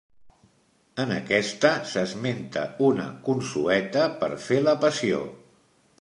En 1.03 1.11
aquest 1.17 1.67
s'esmenta 1.91 2.63
una 2.89 3.07
consueta 3.31 4.11
per 4.25 4.35
fer 4.47 4.63
la 4.71 4.79
Passió. 4.87 5.25